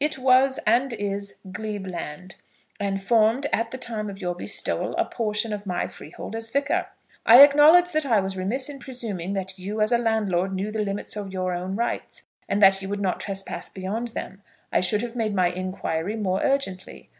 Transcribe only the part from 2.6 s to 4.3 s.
and formed, at the time of